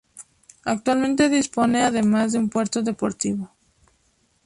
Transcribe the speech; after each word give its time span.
Actualmente 0.65 1.29
dispone, 1.29 1.83
además, 1.83 2.31
de 2.31 2.39
un 2.39 2.49
puerto 2.49 2.81
deportivo. 2.81 3.51